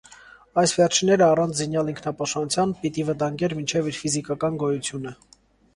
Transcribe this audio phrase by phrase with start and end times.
[0.61, 5.17] Այս վերջինները, առանց զինեալ ինքնապաշտպանութեան, պիտի վտանգէր մինչեւ իր ֆիզիքական գոյութիւնը։